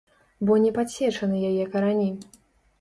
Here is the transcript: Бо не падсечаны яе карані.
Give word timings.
Бо 0.49 0.57
не 0.63 0.71
падсечаны 0.77 1.45
яе 1.53 1.71
карані. 1.77 2.11